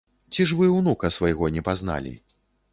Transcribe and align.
Ці 0.35 0.45
ж 0.51 0.57
вы 0.61 0.69
ўнука 0.77 1.13
свайго 1.17 1.53
не 1.59 1.65
пазналі? 1.71 2.19